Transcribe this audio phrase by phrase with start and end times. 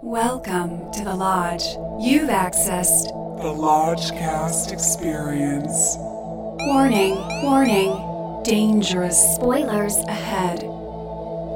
[0.00, 1.64] Welcome to the Lodge.
[1.98, 3.08] You've accessed.
[3.42, 5.96] The Lodgecast Experience.
[5.98, 8.42] Warning, warning.
[8.44, 10.62] Dangerous spoilers ahead.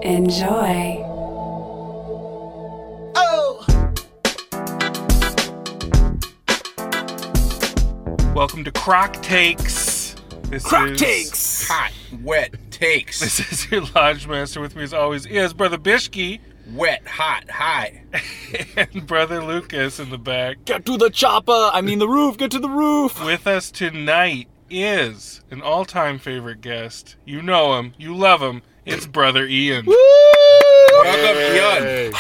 [0.02, 1.05] Enjoy.
[3.14, 3.64] Oh.
[8.34, 10.16] Welcome to Croc Takes.
[10.48, 11.68] This Croc is, takes.
[11.68, 11.93] Hot,
[12.24, 13.20] wet takes.
[13.20, 14.61] This is your Lodge Master.
[14.61, 16.40] With me, as always, is Brother Bishki
[16.72, 18.02] wet, hot, high.
[18.76, 20.64] and Brother Lucas in the back.
[20.64, 21.70] Get to the chopper.
[21.72, 22.36] I mean the roof.
[22.36, 23.24] Get to the roof.
[23.24, 27.16] With us tonight is an all-time favorite guest.
[27.24, 28.62] You know him, you love him.
[28.84, 32.12] It's Brother Ian, Welcome, Ian.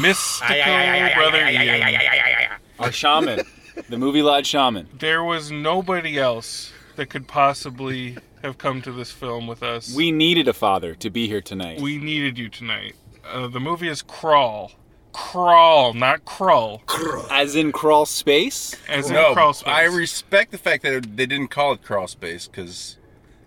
[0.00, 2.50] mystical Brother Ian.
[2.78, 3.40] Our shaman.
[3.88, 4.88] The movie lodge shaman.
[4.98, 9.94] There was nobody else that could possibly have come to this film with us.
[9.94, 11.80] We needed a father to be here tonight.
[11.80, 12.96] We needed you tonight.
[13.32, 14.72] Uh, the movie is Crawl.
[15.12, 16.82] Crawl, not Crawl.
[17.30, 18.74] As in crawl space.
[18.88, 19.72] As in No, Crawl Space.
[19.72, 22.96] I respect the fact that they didn't call it Crawl Space because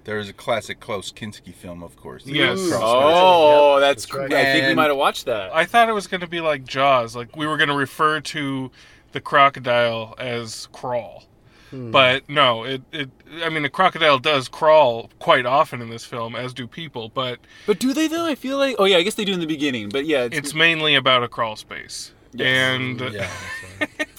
[0.04, 2.24] there is a classic Klaus Kinski film, of course.
[2.28, 2.58] Yes.
[2.70, 3.18] Crawl Space.
[3.18, 4.22] Oh, that's cool.
[4.26, 5.56] I think we And- might have watched that.
[5.56, 8.20] I thought it was going to be like Jaws, like we were going to refer
[8.22, 8.70] to
[9.12, 11.24] the crocodile as crawl.
[11.72, 11.92] Hmm.
[11.92, 13.10] But no, it, it
[13.44, 17.40] I mean the crocodile does crawl quite often in this film, as do people, but
[17.66, 18.26] but do they though?
[18.26, 18.76] I feel like.
[18.80, 19.90] Oh yeah, I guess they do in the beginning.
[19.90, 22.12] But yeah, it's it's mainly about a crawl space.
[22.38, 23.30] And Yeah.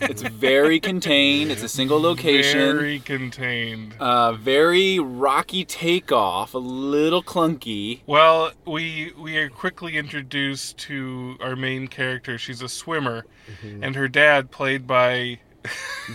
[0.01, 1.51] it's very contained.
[1.51, 2.59] It's a single location.
[2.77, 3.95] very contained.
[4.01, 6.55] Uh, very rocky takeoff.
[6.55, 8.01] A little clunky.
[8.07, 12.39] Well, we we are quickly introduced to our main character.
[12.39, 13.27] She's a swimmer,
[13.63, 13.85] Mm-hmm.
[13.85, 15.39] and her dad, played by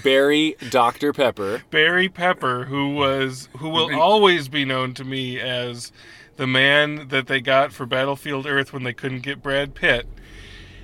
[0.04, 1.64] Barry Dr Pepper.
[1.70, 5.92] Barry Pepper, who was who will always be known to me as
[6.38, 10.08] the man that they got for Battlefield Earth when they couldn't get Brad Pitt.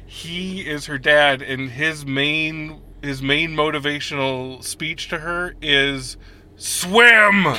[0.06, 6.18] He is her dad, and his main his main motivational speech to her is
[6.56, 7.58] swim,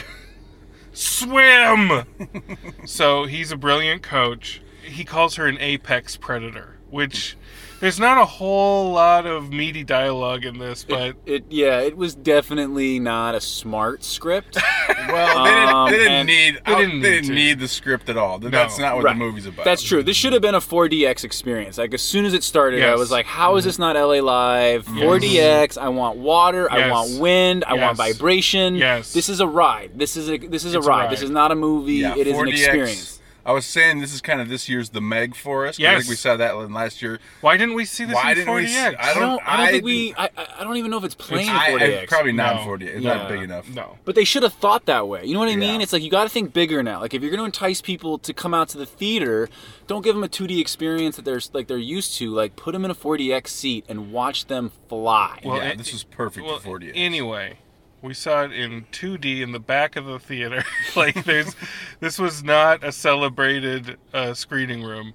[0.92, 2.04] swim.
[2.84, 4.62] so he's a brilliant coach.
[4.82, 7.36] He calls her an apex predator, which
[7.80, 12.14] there's not a whole lot of meaty dialogue in this, but It yeah, it was
[12.14, 14.58] definitely not a smart script.
[15.08, 16.54] Well, they didn't, Um, they didn't need.
[16.66, 18.38] They I- didn't they need didn't need the script at all.
[18.38, 19.12] That's not what Right.
[19.14, 19.64] the movie's about.
[19.64, 20.02] That's true.
[20.02, 21.78] This should have been a 4DX experience.
[21.78, 24.84] Like as soon as it started, I was like, "How is this not LA Live?
[24.86, 25.78] 4DX.
[25.78, 26.70] I want water.
[26.70, 27.64] I want wind.
[27.66, 28.74] I want vibration.
[28.74, 29.12] Yes.
[29.14, 29.92] This is a ride.
[29.94, 31.04] This is a this is a It's a ride.
[31.04, 31.10] ride.
[31.12, 31.94] This is not a movie.
[31.94, 33.17] Yeah, it is an 4DX experience.
[33.48, 35.78] I was saying this is kind of this year's The Meg for us.
[35.78, 37.18] 'cause I think we saw that one last year.
[37.40, 38.96] why didn't we see this Why in didn't we 4DX?
[38.98, 39.48] I I don't- don't.
[39.48, 40.14] I don't think I- we.
[40.18, 42.02] I, I- I don't even know if it's playing I, 4DX.
[42.02, 42.64] I, probably not No.
[42.64, 42.86] 40.
[42.86, 43.14] It's Yeah.
[43.14, 43.68] not big enough.
[43.70, 43.96] No.
[44.04, 45.24] But they should have thought that way.
[45.24, 45.76] You know what I mean?
[45.80, 45.82] Yeah.
[45.82, 47.00] It's like you got to think bigger now.
[47.00, 49.48] Like if you're going to entice people to come out to the theater,
[49.86, 52.30] don't give them a 2D experience that they're like they're used to.
[52.34, 55.40] Like put them in a 4DX seat and watch them fly.
[55.42, 56.92] Well, yeah, it- this was perfect Well, for 4DX.
[56.94, 57.58] anyway,
[58.02, 60.64] we saw it in 2D in the back of the theater.
[60.96, 61.54] like, there's
[62.00, 65.14] this was not a celebrated uh, screening room,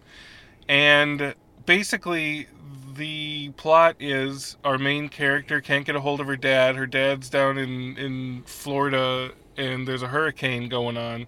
[0.67, 1.35] and
[1.65, 2.47] basically.
[2.95, 6.75] The plot is our main character can't get a hold of her dad.
[6.75, 11.27] Her dad's down in, in Florida and there's a hurricane going on.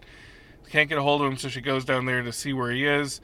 [0.69, 2.85] Can't get a hold of him, so she goes down there to see where he
[2.85, 3.21] is.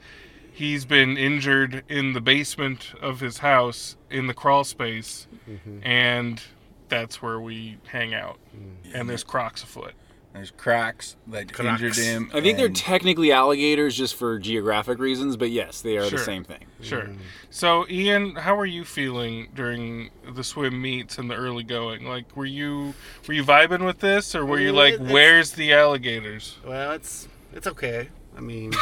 [0.52, 5.26] He's been injured in the basement of his house in the crawl space,
[5.82, 6.42] and
[6.92, 8.38] that's where we hang out.
[8.94, 9.94] And there's crocs afoot.
[10.34, 12.30] There's cracks that injured him.
[12.34, 16.18] I think they're technically alligators just for geographic reasons, but yes, they are Sure.
[16.18, 16.64] the same thing.
[16.82, 17.08] Sure.
[17.50, 22.06] So, Ian, how were you feeling during the swim meets and the early going?
[22.06, 22.94] Like, were you
[23.26, 26.56] were you vibing with this, or were you Mm, like, it's- "Where's the alligators"?
[26.66, 28.08] Well, it's it's okay.
[28.36, 28.72] I mean,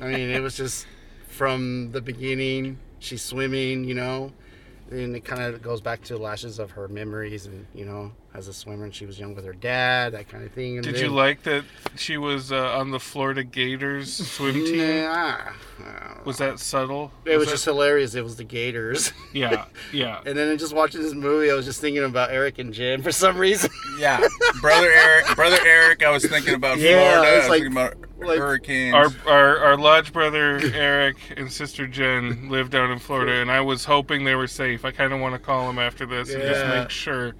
[0.00, 0.86] I mean, it was just
[1.28, 2.78] from the beginning.
[3.00, 4.32] She's swimming, you know,
[4.90, 8.48] and it kind of goes back to lashes of her memories, and you know, as
[8.48, 10.76] a swimmer, and she was young with her dad, that kind of thing.
[10.76, 11.64] And Did then- you like that
[11.96, 15.04] she was uh, on the Florida Gators swim team?
[15.04, 15.36] Nah,
[16.24, 17.12] Was that subtle?
[17.24, 18.14] it was that- just hilarious.
[18.14, 20.20] It was the Gators, yeah, yeah.
[20.26, 23.12] and then just watching this movie, I was just thinking about Eric and Jen for
[23.12, 23.70] some reason.
[23.98, 24.26] Yeah,
[24.60, 25.26] brother Eric.
[25.34, 26.02] Brother Eric.
[26.02, 27.20] I was thinking about Yeah, Florida.
[27.20, 28.94] I it's was like- thinking about like- hurricanes.
[28.94, 33.60] Our, our our lodge brother Eric and sister Jen live down in Florida, and I
[33.60, 34.84] was hoping they were safe.
[34.84, 37.34] I kind of want to call them after this and just make sure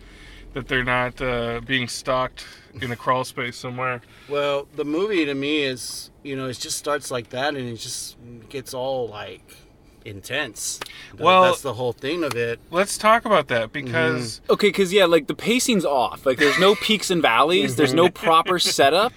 [0.54, 2.46] that they're not uh, being stalked
[2.80, 4.00] in a crawl space somewhere.
[4.28, 7.76] Well, the movie to me is, you know, it just starts like that and it
[7.76, 8.16] just
[8.48, 9.56] gets all like
[10.04, 10.80] intense.
[11.18, 12.60] Well- that's the whole thing of it.
[12.70, 16.24] Let's talk about that because Okay, because yeah, like the pacing's off.
[16.24, 17.76] Like there's no peaks and valleys.
[17.76, 19.12] There's no proper setup.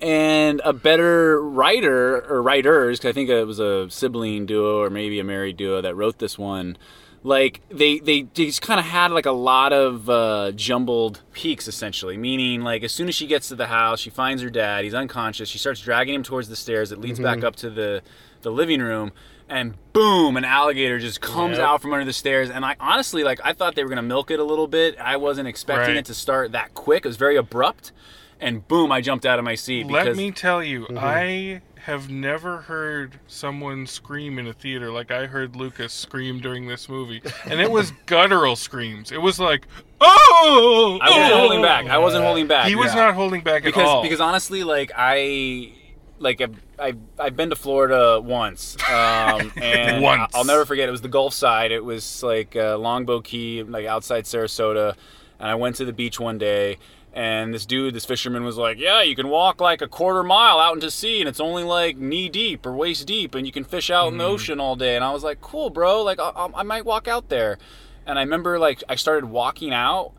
[0.00, 4.90] And a better writer or writers because I think it was a sibling duo or
[4.90, 6.76] maybe a married duo that wrote this one.
[7.24, 12.16] Like they they just kind of had like a lot of uh, jumbled peaks essentially,
[12.16, 14.84] meaning like as soon as she gets to the house, she finds her dad.
[14.84, 15.48] He's unconscious.
[15.48, 16.92] She starts dragging him towards the stairs.
[16.92, 18.02] It leads back up to the
[18.42, 19.10] the living room,
[19.48, 21.66] and boom, an alligator just comes Yep.
[21.66, 22.50] out from under the stairs.
[22.50, 24.96] And I honestly like I thought they were gonna milk it a little bit.
[25.00, 25.96] I wasn't expecting Right.
[25.98, 27.04] it to start that quick.
[27.04, 27.90] It was very abrupt,
[28.40, 32.10] and boom, I jumped out of my seat because Let me tell you, I have
[32.10, 37.22] never heard someone scream in a theater like I heard Lucas scream during this movie,
[37.46, 39.10] and it was guttural screams.
[39.10, 39.66] It was like,
[40.00, 40.98] oh!
[41.00, 41.86] I wasn't oh!" holding back.
[41.86, 42.68] I wasn't holding back.
[42.68, 43.06] He was Yeah.
[43.06, 44.02] not holding back at because all.
[44.02, 45.72] because honestly, like I
[46.18, 50.32] like I've, I've, I've been to Florida once, um, and Once.
[50.34, 50.88] I'll never forget.
[50.88, 51.72] It was the Gulf side.
[51.72, 54.94] It was like uh, Longboat Key, like outside Sarasota,
[55.38, 56.78] and I went to the beach one day.
[57.18, 60.60] And this dude, this fisherman, was like, "Yeah, you can walk like a quarter mile
[60.60, 63.64] out into sea, and it's only like knee deep or waist deep, and you can
[63.64, 64.34] fish out in the mm-hmm.
[64.34, 66.04] ocean all day." And I was like, "Cool, bro.
[66.04, 67.58] Like, I, I I might walk out there."
[68.06, 70.12] And I remember, like, I started walking out,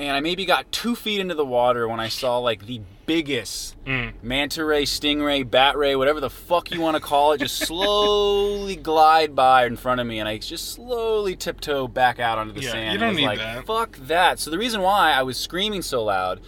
[0.00, 3.76] and I maybe got two feet into the water when I saw like the biggest
[3.84, 4.12] Mm.
[4.22, 8.76] manta ray, stingray, bat ray, whatever the fuck you want to call it, just slowly
[8.76, 12.60] glide by in front of me, and I just slowly tiptoe back out onto the
[12.62, 12.92] Yeah, sand.
[12.92, 13.66] you don't I was need like, that.
[13.66, 14.38] Fuck that.
[14.38, 16.40] So the reason why I was screaming so loud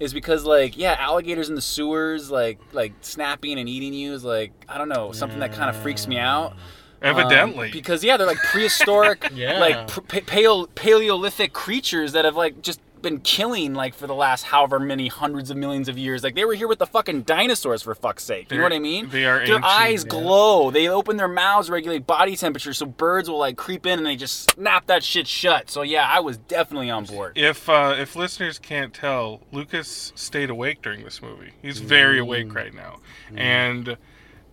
[0.00, 4.24] is because like yeah, alligators in the sewers, like like snapping and eating you is
[4.24, 6.54] like I don't know something that kind of freaks me out.
[7.00, 9.60] Evidently, Um, because yeah, they're like prehistoric, Yeah.
[9.60, 14.14] like pr- pa- paleo- Paleolithic creatures that have like just been killing like for the
[14.14, 16.22] last however many hundreds of millions of years.
[16.22, 18.50] Like they were here with the fucking dinosaurs for fuck's sake.
[18.50, 19.08] You know what I mean?
[19.10, 20.10] they are Their ancient, eyes yeah.
[20.10, 20.70] glow.
[20.70, 24.16] They open their mouths, regulate body temperature, so birds will like creep in and they
[24.16, 25.70] just snap that shit shut.
[25.70, 27.36] So yeah, I was definitely on board.
[27.36, 31.52] if uh, if listeners can't tell, Lucas stayed awake during this movie.
[31.62, 33.00] He's very awake right now,
[33.34, 33.96] and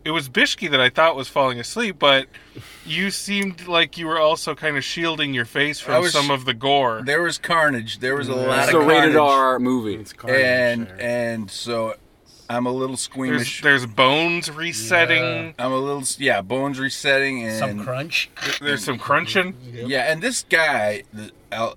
[0.06, 2.28] it was Bishki that I thought was falling asleep, but
[2.86, 6.46] you seemed like you were also kind of shielding your face from was- some of
[6.46, 7.02] the gore.
[7.04, 8.00] There was carnage.
[8.00, 9.02] There was a lot It's a of carnage.
[9.04, 9.96] rated R movie.
[9.96, 11.02] It's carnage and there.
[11.02, 11.96] and so
[12.48, 13.64] I'm a little squeamish.
[13.64, 15.56] there's bones resetting.
[15.58, 18.30] I'm a little yeah, bones resetting and some crunch.
[18.62, 19.56] There's some crunching.
[19.74, 21.04] Yeah, and this guy,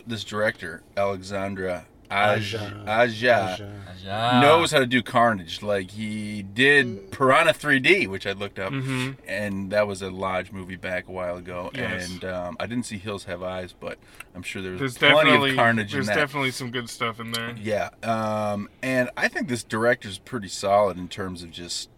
[0.06, 2.54] this director, Alexandre Aj-
[2.86, 3.58] Aja.
[3.66, 4.40] Aja, Ah.
[4.40, 5.60] knows how to do carnage.
[5.62, 9.16] Like he did Piranha 3D, which I looked up, Mhm.
[9.26, 11.70] and that was a Lodge movie back a while ago.
[11.74, 12.10] Yes.
[12.10, 13.98] And um, I didn't see Hills Have Eyes, but
[14.34, 16.20] I'm sure there was There's plenty definitely of carnage there's in that.
[16.20, 17.54] definitely some good stuff in there.
[17.60, 21.90] yeah, um, and I think this director's pretty solid in terms of just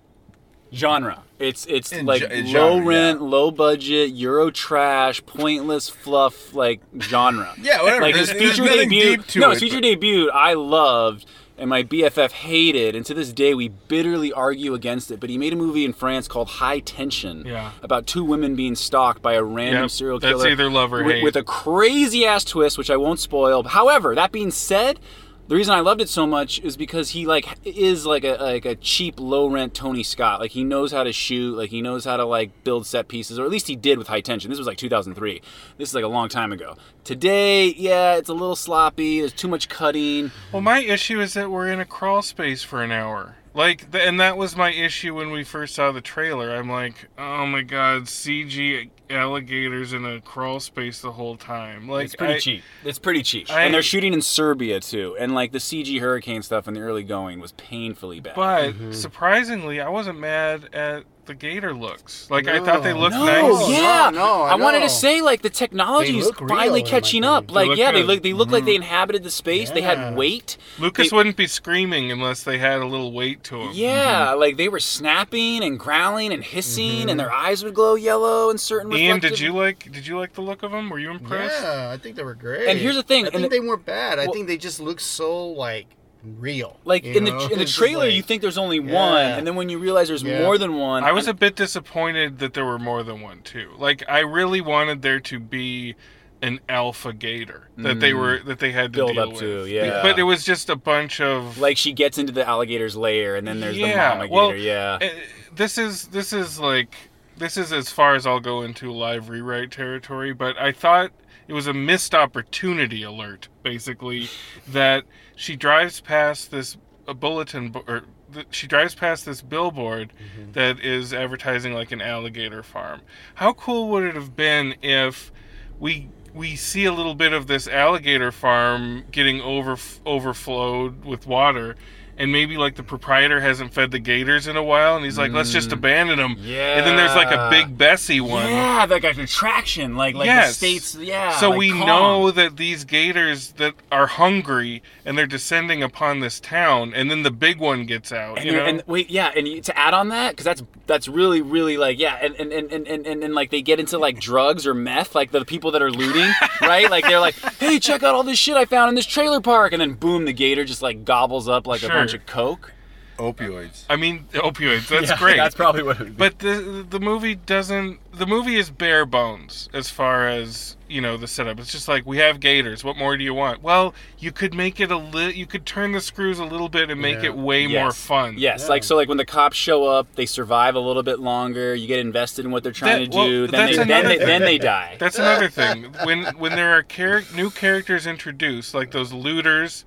[0.73, 1.23] genre.
[1.39, 3.27] It's it's In like ge- in low genre, rent, yeah.
[3.27, 7.53] low budget, Euro trash, pointless fluff like genre.
[7.63, 8.03] Yeah, whatever.
[8.03, 9.17] Like his There's- there's feature debut.
[9.17, 11.27] deep to no, it, his feature but- debut I loved
[11.59, 15.21] and my BFF hated, and to this day we bitterly argue against it.
[15.21, 17.73] But he made a movie in France called High Tension, Yeah.
[17.83, 20.49] about two women being stalked by a random Yep, serial that's killer.
[20.49, 21.25] either love or with, hate.
[21.25, 23.63] with a crazy ass twist, which I won't spoil.
[23.65, 25.01] However, that being said.
[25.51, 28.65] The reason I loved it so much is because he like is like a like
[28.65, 30.39] a cheap low rent Tony Scott.
[30.39, 33.37] Like he knows how to shoot, like he knows how to like build set pieces,
[33.37, 34.49] or at least he did with High Tension.
[34.49, 35.43] This was like 2003.
[35.77, 36.77] This is like a long time ago.
[37.03, 39.19] Today, yeah, it's a little sloppy.
[39.19, 40.31] There's too much cutting.
[40.53, 43.35] Well, my issue is that we're in a crawl space for an hour.
[43.53, 46.55] Like, and that was my issue when we first saw the trailer.
[46.55, 51.89] I'm like, oh my god, CG alligators in a crawl space the whole time.
[51.89, 52.63] Like, It's pretty I- cheap.
[52.85, 53.51] It's pretty cheap.
[53.51, 55.17] I- and they're shooting in Serbia too.
[55.19, 58.35] And like the CG hurricane stuff in the early going was painfully bad.
[58.37, 58.93] But Mm-hmm.
[58.93, 62.29] surprisingly, I wasn't mad at the gator looks.
[62.29, 63.71] Like, I thought they looked no, nice.
[63.71, 66.81] yeah, no, I I, wanted to say like the technology They is look real, finally
[66.81, 67.33] in my catching opinion.
[67.37, 67.47] up.
[67.47, 68.07] They Like look yeah, they good.
[68.09, 68.83] look they look like they mm-hmm.
[68.83, 69.71] inhabited the space.
[69.71, 69.95] They Yeah.
[70.07, 70.57] had weight.
[70.81, 73.71] Lucas They- wouldn't be screaming unless they had a little weight to them.
[73.75, 74.41] Yeah, mm-hmm.
[74.41, 77.19] like they were snapping and growling and hissing, and mm-hmm.
[77.19, 78.93] their eyes would glow yellow in certain.
[78.93, 79.93] Ian, did reflective- you like?
[79.93, 80.91] Did you like the look of them?
[80.91, 81.63] Were you impressed?
[81.63, 82.67] Yeah, I think they were great.
[82.67, 84.19] And here's the thing, I and think the- they weren't bad.
[84.19, 85.87] I Well- think they just look so like
[86.23, 86.79] real.
[86.85, 89.57] Like you in the in the trailer, like- you think there's only one, and then
[89.57, 90.43] when you realize there's Yeah.
[90.43, 93.71] more than one, I was a bit disappointed that there were more than one too.
[93.79, 95.95] Like I really wanted there to be
[96.43, 99.07] an alpha gator that they were that they had to Mm.
[99.07, 99.41] Build deal up with.
[99.41, 100.01] to, yeah.
[100.03, 103.47] But it was just a bunch of like she gets into the alligator's lair, and
[103.47, 104.13] then there's yeah.
[104.13, 104.63] the mama well, gator.
[104.63, 105.09] Yeah, uh,
[105.55, 106.95] This is this is like
[107.37, 110.33] this is as far as I'll go into live rewrite territory.
[110.33, 111.11] But I thought
[111.51, 114.29] it was a missed opportunity alert, basically,
[114.69, 115.03] that
[115.35, 116.77] she drives past this
[117.09, 118.03] a bulletin or
[118.33, 120.53] th- she drives past this billboard Mm-hmm.
[120.53, 123.01] that is advertising like an alligator farm.
[123.35, 125.33] How cool would it have been if
[125.81, 129.77] we we see a little bit of this alligator farm getting over
[130.07, 131.75] overflowed with water
[132.21, 135.33] and maybe like the proprietor hasn't fed the gators in a while, and he's like,
[135.33, 135.73] let's just mm.
[135.73, 136.37] abandon them.
[136.39, 136.77] Yeah.
[136.77, 138.47] And then there's like a Big Bessie one.
[138.47, 140.49] Yeah, like an attraction, like like Yes.
[140.49, 140.95] the states.
[140.97, 141.31] Yeah.
[141.39, 141.87] So like we Kong.
[141.87, 147.23] know that these gators that are hungry and they're descending upon this town, and then
[147.23, 148.37] the big one gets out.
[148.37, 150.63] And, you you're- know, and wait, yeah, and you, to add on that, because that's
[150.87, 153.81] that's really, really like, yeah, and and, and, and, and and and like they get
[153.81, 156.91] into like drugs or meth, like the people that are looting, right?
[156.91, 159.73] Like they're like, hey, check out all this shit I found in this trailer park,
[159.73, 161.97] and then boom, the gator just like gobbles up like a Sure.
[162.13, 162.73] Bunch of coke.
[163.19, 163.85] Opioids.
[163.91, 164.89] I mean, opioids.
[164.89, 165.37] That's Yeah, great.
[165.37, 165.97] That's probably what.
[165.97, 166.19] It would be.
[166.19, 167.99] But the the movie doesn't.
[168.17, 171.61] The movie is bare bones as far as you know the setup.
[171.61, 172.83] It's just like we have gators.
[172.83, 173.63] What more do you want?
[173.63, 175.33] Well, you could make it a little.
[175.33, 177.27] You could turn the screws a little bit and make Yeah.
[177.27, 178.37] it way more fun.
[178.39, 181.75] Yes, like so, like when the cops show up, they survive a little bit longer.
[181.75, 183.47] You get invested in what they're trying That- to well, do.
[183.49, 184.97] Then that's they, then another they then they die.
[184.99, 185.95] That's another thing.
[186.05, 189.85] When when there are char- new characters introduced, like those looters,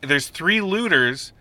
[0.00, 1.34] there's three looters,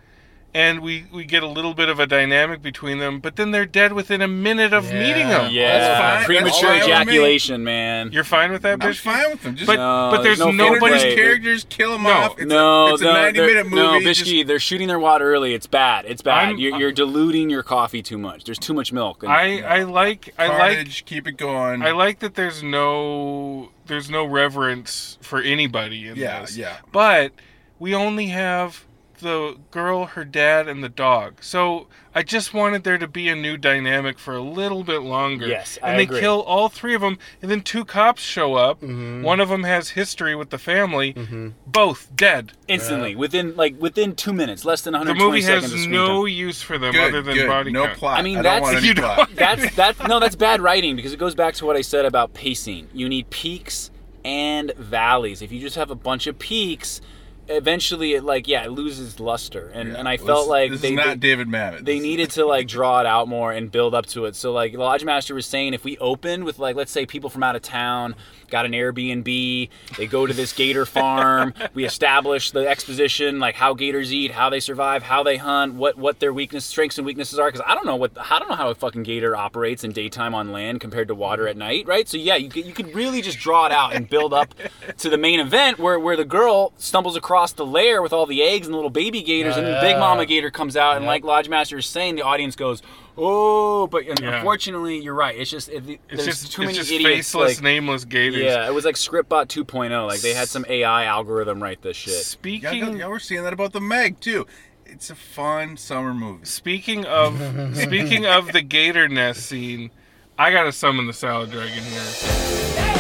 [0.54, 3.20] and we we get a little bit of a dynamic between them.
[3.20, 5.00] But then they're dead within a minute of Yeah.
[5.00, 5.52] meeting them.
[5.52, 6.26] yeah, That's fine.
[6.26, 6.94] Premature fine with me.
[6.94, 8.12] ejaculation, man.
[8.12, 9.00] You're fine with that, I'm bitch?
[9.00, 9.56] fine with them.
[9.56, 11.16] Just But No, but there's there's no fair nobody.
[11.16, 12.10] characters, kill them No.
[12.12, 12.40] off.
[12.40, 13.76] It's no, a, it's no, a 90 they're- minute movie.
[13.76, 15.54] No, just- Bishki, they're shooting their wad early.
[15.54, 16.06] It's bad.
[16.06, 16.48] It's bad.
[16.50, 18.44] I'm- you're, you're diluting your coffee too much.
[18.44, 19.24] There's too much milk.
[19.24, 21.82] And- I I like I like Carnage, keep it going.
[21.82, 26.58] I like that there's no there's no reverence for anybody in Yeah, this.
[26.58, 26.78] yeah.
[26.92, 27.32] But
[27.80, 28.86] we only have
[29.22, 31.36] the girl, her dad, and the dog.
[31.42, 35.48] So I just wanted there to be a new dynamic for a little bit longer.
[35.48, 36.20] Yes, and I they agree.
[36.20, 38.82] kill all three of them, and then two cops show up.
[38.82, 39.24] Mm-hmm.
[39.24, 41.16] One of them has history with the family.
[41.66, 42.52] Both dead.
[42.68, 46.34] instantly within like within two minutes, less than The movie seconds has of no time.
[46.34, 47.48] use for them good, other than good.
[47.48, 47.98] body no count.
[48.00, 48.20] plot.
[48.20, 49.30] I mean, don't that's- want You plot.
[49.36, 50.08] That's that.
[50.08, 52.90] No, that's bad writing because it goes back to what I said about pacing.
[52.94, 53.92] You need peaks
[54.26, 55.42] and valleys.
[55.42, 57.02] If you just have a bunch of peaks,
[57.48, 59.70] eventually it like yeah it loses luster.
[59.74, 61.86] And and I This- felt like this they is not they- David Mamet.
[61.86, 64.36] they needed to like draw it out more and build up to it.
[64.36, 67.44] So like Lodge Master was saying, if we opened with like let's say people from
[67.44, 68.16] out of town
[68.52, 73.74] got an Airbnb, they go to this gator farm, we establish the exposition like how
[73.74, 77.40] gators eat, how they survive, how they hunt, what what their weakness, strengths and weaknesses
[77.40, 77.48] are.
[77.48, 80.36] Because I don't know what I don't know how a fucking gator operates in daytime
[80.36, 82.08] on land compared to water at night, right?
[82.08, 84.54] So yeah, you could you could really just draw it out and build up
[84.98, 88.44] to the main event where where the girl stumbles across the lair with all the
[88.44, 91.24] eggs and the little baby gators, and the Big Mama Gator comes out, and like
[91.24, 92.82] Lodge Master is saying, the audience goes,
[93.18, 94.38] "Oh!" But Yeah.
[94.38, 95.36] unfortunately, you're right.
[95.38, 97.12] It's just it, It's there's just too it's many just idiots.
[97.32, 98.42] faceless, like- nameless gators.
[98.42, 100.08] yeah, it was like Scriptbot 2.0.
[100.08, 102.14] Like they had some AI algorithm write this shit.
[102.14, 104.46] Yeah, Speaking yeah, we're seeing that about the Meg too.
[104.86, 106.46] It's a fun summer movie.
[106.46, 107.38] Speaking of
[107.78, 109.90] speaking of the gator nest scene,
[110.38, 112.98] I gotta summon the salad dragon here.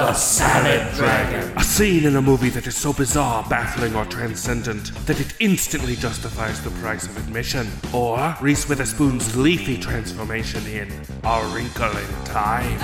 [0.00, 1.52] The Salad Dragon.
[1.58, 5.94] A scene in a movie that is so bizarre, baffling, or transcendent that it instantly
[5.94, 7.68] justifies the price of admission.
[7.92, 10.90] Or Reese Witherspoon's leafy transformation in
[11.22, 12.80] A Wrinkle in Time.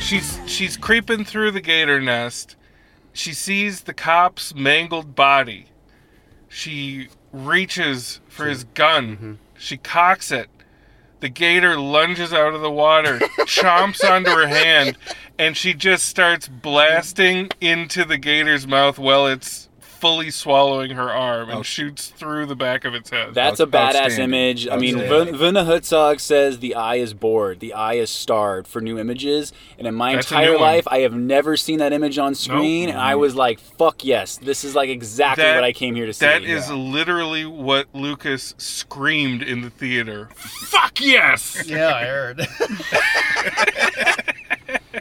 [0.00, 2.54] She's she's creeping through the gator nest.
[3.12, 5.66] She sees the cop's mangled body.
[6.48, 9.16] She reaches for his gun.
[9.16, 9.32] Mm-hmm.
[9.58, 10.48] She cocks it.
[11.20, 14.96] The gator lunges out of the water, chomps onto her hand,
[15.38, 19.67] and she just starts blasting into the gator's mouth while it's
[20.00, 23.34] fully swallowing her arm and oh, shoots through the back of its head.
[23.34, 24.68] That's a badass image.
[24.68, 25.34] I mean, Outstanding.
[25.34, 29.52] Vin- Werner Herzog says the eye is bored, the eye is starved for new images.
[29.78, 32.88] And in my That's entire life, I have never seen that image on screen.
[32.88, 36.06] And I was like, "Fuck yes, this is like exactly That- what I came here
[36.06, 40.28] to see." That is literally what Lucas screamed in the theater.
[40.36, 41.66] Fuck yes!
[41.66, 42.46] Yeah, I heard.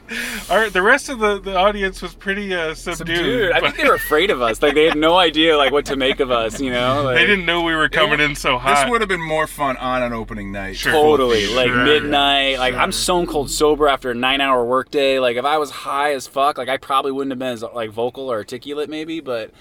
[0.50, 3.08] All right, the rest of the, the audience was pretty uh, subdued.
[3.08, 4.62] Dude, I think they were afraid of us.
[4.62, 6.60] Like they had no idea like what to make of us.
[6.62, 8.84] You know, like, they didn't know we were coming in so hot.
[8.84, 10.78] This would have been more fun on an opening night.
[10.78, 10.92] Sure.
[10.94, 11.84] Totally, like Sure.
[11.84, 12.58] midnight.
[12.60, 15.20] Like I'm stone cold sober after a nine hour workday.
[15.20, 17.90] Like if I was high as fuck, like I probably wouldn't have been as like
[17.92, 19.20] vocal or articulate, maybe.
[19.20, 19.52] But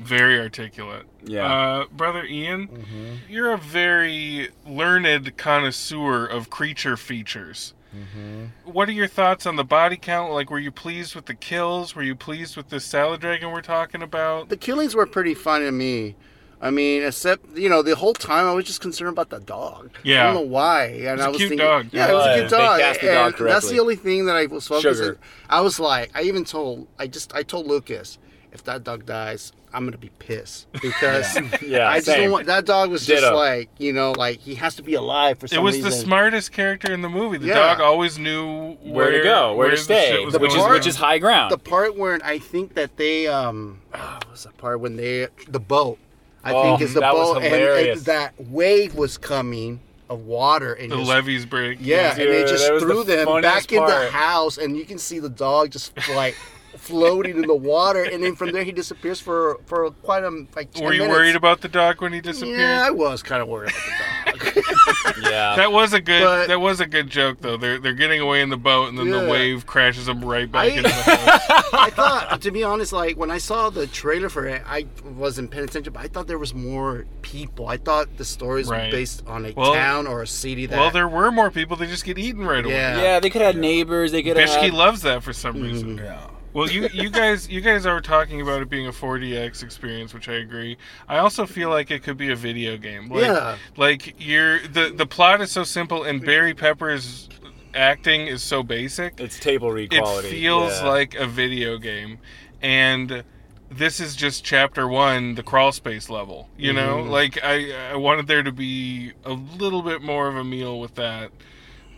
[0.00, 1.04] Very articulate.
[1.24, 1.46] Yeah.
[1.46, 7.74] Uh, Brother Ian, you're a very learned connoisseur of creature features.
[7.94, 8.70] Mm-hmm.
[8.70, 10.32] What are your thoughts on the body count?
[10.32, 11.94] Like, were you pleased with the kills?
[11.94, 14.48] Were you pleased with the salad dragon we're talking about?
[14.48, 16.16] the killings were pretty fun to me.
[16.60, 19.90] I mean, except you know, the whole time I was just concerned about the dog.
[20.02, 20.22] Yeah.
[20.22, 20.84] I don't know why.
[20.86, 21.86] And was I a was cute thinking, dog.
[21.92, 22.50] Yeah, it was a It cute was.
[22.52, 22.80] They dog.
[22.80, 24.94] cast the dog that's the only thing that I was focusing.
[24.94, 25.18] Sugar.
[25.50, 28.18] I was like, I even told, I just, I told Lucas,
[28.54, 32.22] if that dog dies, I'm gonna be pissed because Yeah, I just same.
[32.22, 35.38] don't want that dog was just like you know like he has to be alive
[35.38, 35.90] for some It was reason.
[35.90, 37.38] the smartest character in the movie.
[37.38, 37.54] The Yeah.
[37.54, 40.72] dog always knew Where, to go, where, to the stay, shit was which is going
[40.72, 41.50] which is high ground.
[41.50, 45.26] the part where I think that they um oh, what was the part when they
[45.48, 45.98] the boat
[46.44, 49.80] I Oh, think is the that was boat and, and that wave was coming
[50.10, 51.78] of water and the just, levees break.
[51.80, 54.10] yeah and it Dude, just that was threw the them funniest back in the part.
[54.12, 56.36] house and you can see the dog just like
[56.76, 60.72] floating in the water and then from there he disappears for for quite a like
[60.72, 61.16] 10 Were you minutes.
[61.16, 62.58] worried about the dog when he disappeared?
[62.58, 64.64] yeah I was kind of worried about the dog
[65.22, 65.56] yeah.
[65.56, 66.22] That was a good.
[66.22, 67.56] But- that was a good joke though.
[67.56, 70.64] They're they're getting away in the boat, and then the wave crashes them right back
[70.64, 71.68] I- into the house.
[71.72, 75.50] I thought, to be honest, like when I saw the trailer for it, I wasn't
[75.50, 77.68] paying attention, but I thought there was more people.
[77.68, 78.86] I thought the stories Right.
[78.86, 80.78] were based on a Well- town or a city that.
[80.78, 81.76] Well, there were more people.
[81.76, 82.74] They just get eaten right away.
[82.74, 83.00] Yeah.
[83.02, 84.10] yeah, they could have neighbors.
[84.12, 84.48] They could have.
[84.48, 85.96] Bishki loves that for some reason.
[85.98, 86.04] Mm-hmm.
[86.04, 86.26] Yeah.
[86.54, 90.28] Well, you you guys you guys are talking about it being a 4DX experience, which
[90.28, 90.78] I agree.
[91.08, 93.08] I also feel like it could be a video game.
[93.08, 93.56] Like, Yeah.
[93.76, 97.28] Like you're the the plot is so simple, and Barry Pepper's
[97.74, 99.18] acting is so basic.
[99.20, 100.30] It's table read It quality.
[100.30, 100.88] feels yeah.
[100.88, 102.18] like a video game,
[102.62, 103.24] and
[103.70, 106.48] this is just chapter one, the crawl space level.
[106.56, 107.10] You know, Mm-hmm.
[107.10, 110.94] like I I wanted there to be a little bit more of a meal with
[110.94, 111.32] that,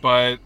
[0.01, 0.39] but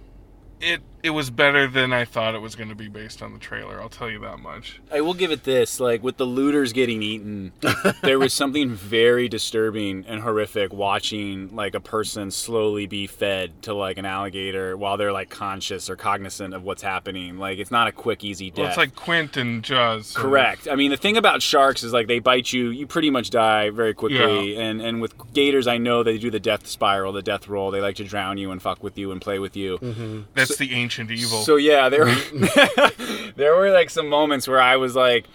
[0.59, 3.39] it it was better than I thought it was going to be based on the
[3.39, 3.81] trailer.
[3.81, 4.79] I'll tell you that much.
[4.91, 7.51] I will give it this: like with the looters getting eaten,
[8.01, 13.74] there was something very disturbing and horrific watching like a person slowly be fed to
[13.74, 17.38] like an alligator while they're like conscious or cognizant of what's happening.
[17.38, 18.58] Like it's not a quick, easy death.
[18.58, 20.08] Well, it's like Quint and Jaws.
[20.08, 20.31] sort of.
[20.31, 20.67] Correct.
[20.70, 23.70] I mean, the thing about sharks is like they bite you, you pretty much die
[23.72, 24.53] very quickly.
[24.55, 24.62] Yeah.
[24.62, 27.72] And and with gators, I know they do the death spiral, the death roll.
[27.72, 29.79] They like to drown you and fuck with you and play with you.
[29.79, 30.22] Mm-hmm.
[30.36, 31.41] That's the ancient evil.
[31.43, 32.05] So yeah, there
[33.36, 35.25] there were like some moments where I was like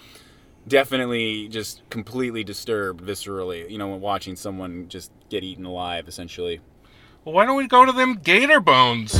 [0.69, 6.61] definitely just completely disturbed viscerally, you know, when watching someone just get eaten alive essentially.
[7.25, 9.15] well, why don't we go to them gator bones?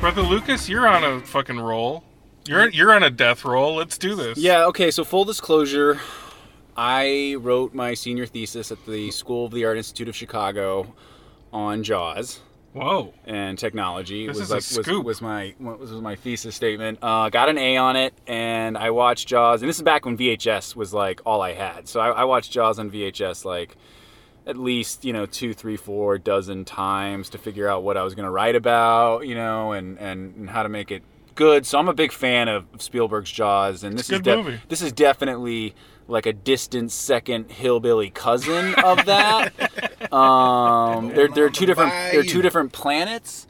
[0.00, 2.02] Brother Lucas, you're on a fucking roll.
[2.46, 3.74] You're you're on a death roll.
[3.76, 4.38] Let's do this.
[4.38, 6.00] Yeah, okay, so full disclosure,
[6.76, 10.94] I wrote my senior thesis at the School of the Art Institute of Chicago
[11.52, 12.40] on Jaws.
[12.72, 13.12] Whoa.
[13.24, 15.04] and technology This was like was, scoop.
[15.04, 17.00] was my what was my thesis statement.
[17.02, 19.60] Uh, got an A on it, and I watched Jaws.
[19.60, 21.88] And this is back when VHS was like all I had.
[21.88, 23.76] So I, I watched Jaws on VHS like
[24.46, 28.14] at least you know two, three, four dozen times to figure out what I was
[28.14, 31.02] going to write about, you know, and, and and how to make it
[31.34, 31.66] good.
[31.66, 34.60] So I'm a big fan of Spielberg's Jaws, and this a is good de- movie.
[34.68, 35.74] this is definitely
[36.08, 40.12] like a distant second hillbilly cousin of that.
[40.12, 43.46] um, they're they're two different they're two different planets,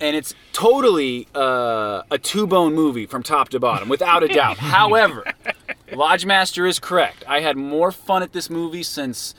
[0.00, 4.56] and it's totally uh, a two bone movie from top to bottom, without a doubt.
[4.58, 5.24] However,
[5.92, 7.24] Lodge Master is correct.
[7.26, 9.34] I had more fun at this movie since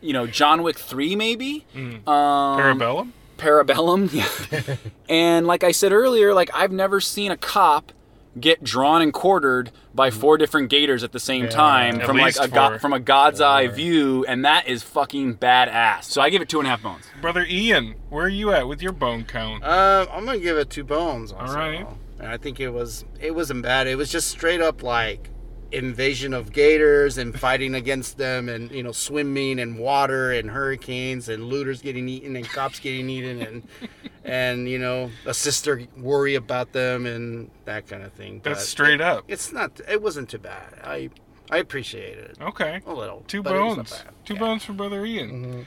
[0.00, 1.66] you know John Wick three maybe.
[1.74, 3.10] Um, Parabellum?
[3.38, 4.78] Parabellum.
[5.08, 7.92] And like I said earlier, like I've never seen a cop
[8.38, 12.46] get drawn and quartered by four different gators at the same time from like a
[12.48, 16.04] go- from a god's eye view, and that is fucking badass.
[16.04, 17.04] So I give it two and a half bones.
[17.20, 19.64] Brother Ian, where are you at with your bone count?
[19.64, 21.32] Uh, I'm gonna give it two bones.
[21.32, 21.54] Also.
[21.54, 21.86] right.
[22.18, 23.86] And I think it was it wasn't bad.
[23.86, 25.30] It was just straight up like
[25.72, 31.28] invasion of gators and fighting against them and you know swimming and water and hurricanes
[31.28, 33.62] and looters getting eaten and cops getting eaten and
[34.24, 38.40] and you know a sister worry about them and that kind of thing.
[38.42, 39.24] That's But straight up.
[39.28, 39.80] It's not.
[39.88, 40.74] It wasn't too bad.
[40.82, 41.10] I
[41.50, 42.80] I appreciate it Okay.
[42.86, 43.24] a little.
[43.26, 44.04] Two but it was not bones.
[44.24, 44.40] Two Yeah.
[44.40, 45.30] bones from Brother Ian.
[45.30, 45.64] Mhm.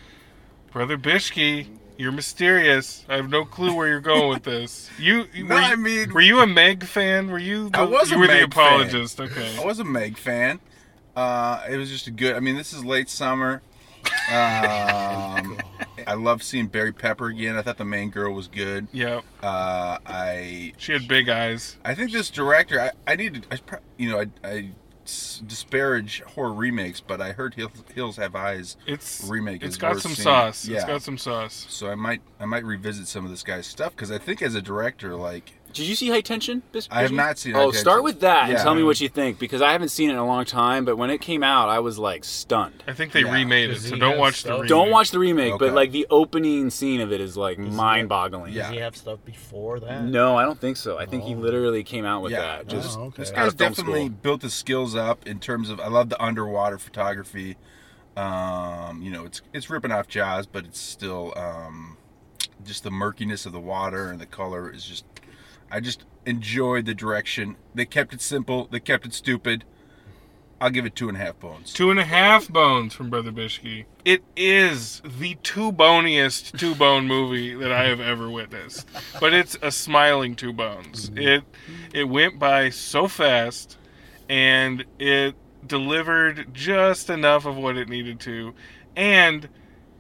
[0.72, 3.06] Brother Bishki, you're mysterious.
[3.10, 4.90] I have no clue where you're going with this.
[5.00, 7.30] You, you- No, were, you I mean- were you a Meg fan?
[7.32, 7.70] Were you?
[7.70, 8.66] The, I was You a were the Meg fan.
[8.66, 9.20] apologist.
[9.22, 9.58] Okay.
[9.60, 10.60] I was a Meg fan.
[11.16, 12.36] Uh, it was just a good.
[12.36, 13.62] I mean, this is late summer.
[14.32, 15.58] Um,
[16.08, 17.56] I love seeing Barry Pepper again.
[17.56, 18.88] I thought the main girl was good.
[18.92, 19.22] Yeah.
[19.42, 21.78] Uh, I She had big eyes.
[21.86, 22.82] I think this director.
[22.82, 23.54] I, I need to.
[23.54, 24.66] I, you know, I, I s-
[25.06, 30.14] disparage horror remakes, but I heard Hills, Hills Have Eyes, It's Remake It's got some
[30.14, 30.24] seeing.
[30.24, 30.68] sauce.
[30.68, 31.66] It's got some sauce.
[31.70, 34.56] so I might I might revisit some of this guy's stuff because I think as
[34.56, 36.62] a director, like Did you see High Tension?
[36.72, 37.16] Bis- I have Bisbee?
[37.18, 37.82] not seen High Oh, Tension.
[37.82, 40.20] start with that and tell me what you think because I haven't seen it in
[40.20, 40.86] a long time.
[40.86, 42.84] But when it came out, I was like stunned.
[42.88, 43.34] I think they Yeah.
[43.34, 44.70] remade it, so don't have watch the remake.
[44.70, 45.66] Don't watch the remake, Okay.
[45.66, 48.54] but like the opening scene of it is like mind-boggling.
[48.54, 48.64] Yeah.
[48.64, 50.04] Does he have stuff before that?
[50.04, 50.98] No, I don't think so.
[50.98, 51.40] I think he Oh.
[51.40, 52.42] literally came out with Yeah.
[52.42, 52.68] that.
[52.68, 53.16] Just Oh, okay.
[53.24, 54.18] This guy's definitely school.
[54.22, 55.80] built his skills up in terms of.
[55.80, 57.58] I love the underwater photography.
[58.16, 61.98] Um, you know, it's it's ripping off Jaws, but it's still um,
[62.64, 65.06] just the murkiness of the water and the color is just.
[65.74, 67.56] I just enjoyed the direction.
[67.74, 68.68] They kept it simple.
[68.70, 69.66] They kept it stupid.
[70.62, 71.74] I'll give it two and a half bones.
[71.74, 73.86] Two and a half bones from Brother Bishki.
[74.06, 78.88] It is the two boniest two bone movie that I have ever witnessed.
[79.20, 81.10] But it's a smiling two bones.
[81.10, 81.18] Mm-hmm.
[81.18, 81.44] It
[81.92, 83.80] it went by so fast
[84.30, 85.34] and it
[85.66, 88.54] delivered just enough of what it needed to.
[88.96, 89.50] And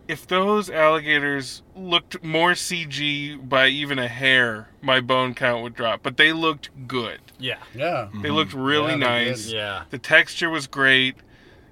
[0.07, 6.01] if those alligators looked more CG by even a hair, my bone count would drop.
[6.03, 7.19] But they looked good.
[7.39, 7.59] Yeah.
[7.73, 8.09] Yeah.
[8.21, 8.61] They looked mm-hmm.
[8.61, 9.29] really Yeah, they did.
[9.29, 9.47] nice.
[9.47, 9.83] Yeah.
[9.89, 11.15] The texture was great.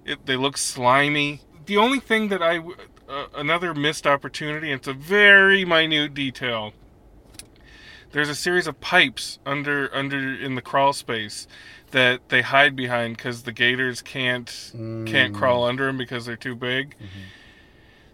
[0.06, 1.42] It, they look slimy.
[1.66, 2.60] The only thing that I,
[3.12, 4.72] uh, another missed opportunity.
[4.72, 6.74] It's a very minute detail.
[8.12, 11.48] There's a series of pipes under under in the crawl space
[11.92, 15.36] that they hide behind because the gators can't can't mm.
[15.36, 16.96] crawl under them because they're too big.
[16.96, 17.20] Mm-hmm.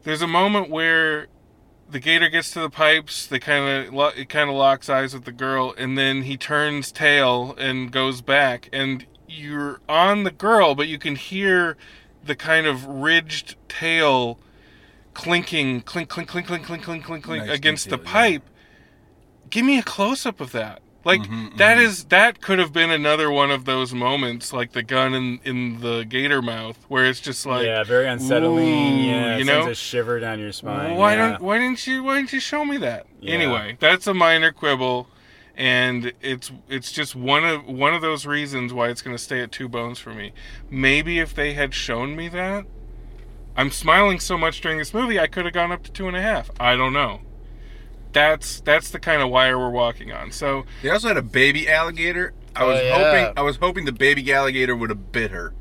[0.08, 1.28] There's a moment where
[1.90, 3.28] the gator gets to the pipes.
[3.28, 6.94] They kind of it kind of locks eyes with the girl, and then he turns
[6.94, 8.70] tail and goes back.
[8.72, 11.76] And you're on the girl, but you can hear
[12.24, 14.40] the kind of ridged tail
[15.14, 18.14] clinking, clink, clink, clink, clink, clink, clink, clink, clink Nice against the detail, yeah.
[18.14, 18.50] pipe.
[19.50, 20.82] Give me a close up of that.
[21.04, 21.58] Like mm-hmm, mm-hmm.
[21.58, 25.40] that is that could have been another one of those moments, like the gun in
[25.46, 29.06] in the gator mouth, where it's just like yeah, very unsettling.
[29.06, 29.70] yeah, it you know?
[29.70, 30.96] a shiver down your spine.
[30.96, 31.30] why yeah.
[31.30, 33.06] don't why didn't you why didn't you show me that?
[33.22, 33.34] Yeah.
[33.34, 35.08] Anyway, that's a minor quibble,
[35.56, 39.42] and it's it's just one of one of those reasons why it's going to stay
[39.42, 40.34] at two bones for me.
[40.70, 42.66] Maybe if they had shown me that,
[43.56, 46.18] I'm smiling so much during this movie, I could have gone up to two and
[46.18, 46.52] a half.
[46.60, 47.22] I don't know.
[48.18, 50.32] That's that's the kind of wire we're walking on.
[50.32, 52.34] So They also had a baby alligator.
[52.56, 52.96] I Oh, was yeah.
[52.98, 55.54] hoping I was hoping the baby alligator would have bit her.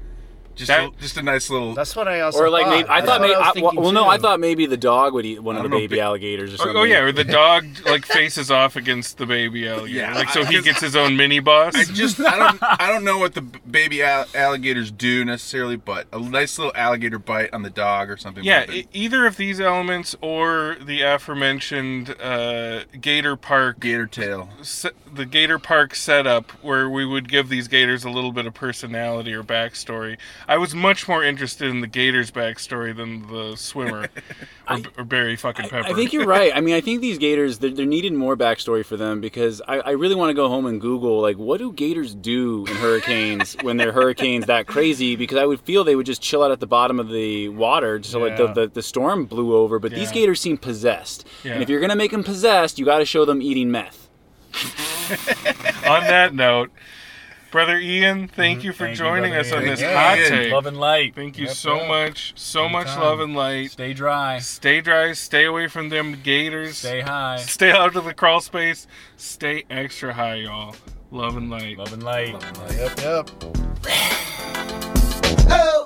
[0.56, 1.74] Just That- a, just a nice little.
[1.74, 2.70] That's what I also Or like thought.
[2.70, 4.76] maybe I That's thought what maybe was I, thinking well no I thought maybe the
[4.78, 6.76] dog would eat one of the know, baby ba- alligators or oh, something.
[6.78, 10.40] oh yeah, or the dog like faces off against the baby alligator, Yeah, like so
[10.40, 11.74] I- he gets his own mini boss.
[11.76, 15.76] I just I don't I don't know what the b- baby al- alligators do necessarily,
[15.76, 18.42] but a nice little alligator bite on the dog or something.
[18.42, 23.78] Yeah, would have been e- either of these elements or the aforementioned uh, Gator Park,
[23.80, 24.48] gator tail.
[24.62, 28.54] se- the Gator Park setup, where we would give these gators a little bit of
[28.54, 30.16] personality or backstory.
[30.48, 34.08] I was much more interested in the Gator's backstory than the swimmer
[34.70, 35.88] or, or Barry fucking Pepper.
[35.88, 36.52] I think you're right.
[36.54, 39.78] I mean, I think these gators, there, there needed more backstory for them because I,
[39.80, 43.56] I really want to go home and Google, like, what do gators do in hurricanes
[43.62, 45.16] when they're hurricanes that crazy?
[45.16, 47.98] Because I would feel they would just chill out at the bottom of the water
[47.98, 49.78] just so like the, the, the storm blew over.
[49.78, 51.26] But these gators seem possessed.
[51.42, 51.54] Yeah.
[51.54, 54.08] And if you're going to make them possessed, you got to show them eating meth.
[55.86, 56.70] On that note,
[57.50, 58.94] brother Ian, thank you for Mm-hmm.
[58.94, 60.28] Thank joining brother us on this Thank you, hot Ian.
[60.30, 60.52] take.
[60.52, 61.14] Love and light.
[61.14, 61.88] Thank you Yep, so yep.
[61.88, 63.02] much, so much Anytime.
[63.04, 63.70] love and light.
[63.70, 64.38] Stay dry.
[64.38, 66.78] Stay dry, stay away from them gators.
[66.78, 67.36] Stay high.
[67.38, 68.86] Stay out of the crawl space.
[69.16, 70.74] Stay extra high, y'all.
[71.10, 71.78] Love and light.
[71.78, 72.32] Love and light.
[72.34, 73.30] love Yep,
[75.48, 75.85] yep.